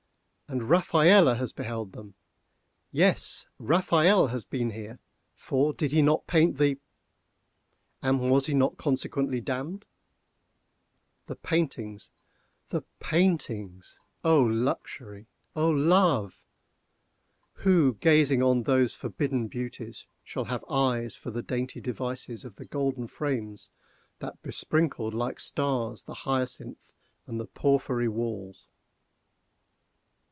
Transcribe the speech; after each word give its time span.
And 0.49 0.63
Rafaelle 0.69 1.35
has 1.37 1.53
beheld 1.53 1.91
them! 1.93 2.15
Yes, 2.91 3.45
Rafaelle 3.57 4.31
has 4.31 4.43
been 4.43 4.71
here, 4.71 4.99
for 5.33 5.71
did 5.71 5.93
he 5.93 6.01
not 6.01 6.27
paint 6.27 6.57
the—? 6.57 6.77
and 8.03 8.29
was 8.29 8.47
he 8.47 8.53
not 8.53 8.75
consequently 8.75 9.39
damned? 9.39 9.85
The 11.27 11.37
paintings—the 11.37 12.83
paintings! 12.99 13.95
O 14.25 14.41
luxury! 14.41 15.29
O 15.55 15.69
love!—who, 15.69 17.93
gazing 18.01 18.43
on 18.43 18.63
those 18.63 18.93
forbidden 18.93 19.47
beauties, 19.47 20.05
shall 20.21 20.43
have 20.51 20.65
eyes 20.69 21.15
for 21.15 21.31
the 21.31 21.41
dainty 21.41 21.79
devices 21.79 22.43
of 22.43 22.57
the 22.57 22.65
golden 22.65 23.07
frames 23.07 23.69
that 24.19 24.43
besprinkled, 24.43 25.13
like 25.13 25.39
stars, 25.39 26.03
the 26.03 26.13
hyacinth 26.25 26.91
and 27.25 27.39
the 27.39 27.45
porphyry 27.47 28.09
walls? 28.09 28.67